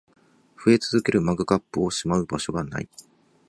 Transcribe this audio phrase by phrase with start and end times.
[0.65, 2.89] 増え続けるマグカップをしまう場所が無い